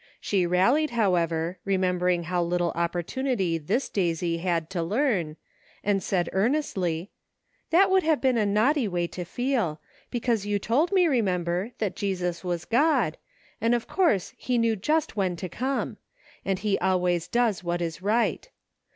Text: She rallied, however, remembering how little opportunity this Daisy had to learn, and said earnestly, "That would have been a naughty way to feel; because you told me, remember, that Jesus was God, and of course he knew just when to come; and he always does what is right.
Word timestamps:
She 0.19 0.47
rallied, 0.47 0.89
however, 0.89 1.59
remembering 1.63 2.23
how 2.23 2.41
little 2.41 2.71
opportunity 2.71 3.59
this 3.59 3.87
Daisy 3.87 4.39
had 4.39 4.67
to 4.71 4.81
learn, 4.81 5.37
and 5.83 6.01
said 6.01 6.27
earnestly, 6.33 7.11
"That 7.69 7.91
would 7.91 8.01
have 8.01 8.19
been 8.19 8.35
a 8.39 8.43
naughty 8.43 8.87
way 8.87 9.05
to 9.05 9.23
feel; 9.23 9.79
because 10.09 10.43
you 10.43 10.57
told 10.57 10.91
me, 10.91 11.07
remember, 11.07 11.73
that 11.77 11.95
Jesus 11.95 12.43
was 12.43 12.65
God, 12.65 13.19
and 13.61 13.75
of 13.75 13.87
course 13.87 14.33
he 14.37 14.57
knew 14.57 14.75
just 14.75 15.15
when 15.15 15.35
to 15.35 15.47
come; 15.47 15.97
and 16.43 16.57
he 16.57 16.79
always 16.79 17.27
does 17.27 17.63
what 17.63 17.79
is 17.79 18.01
right. 18.01 18.49